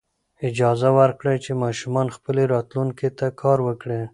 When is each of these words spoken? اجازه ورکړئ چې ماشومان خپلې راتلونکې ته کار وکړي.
اجازه 0.49 0.89
ورکړئ 0.99 1.37
چې 1.45 1.51
ماشومان 1.63 2.07
خپلې 2.15 2.43
راتلونکې 2.53 3.09
ته 3.17 3.27
کار 3.41 3.57
وکړي. 3.67 4.01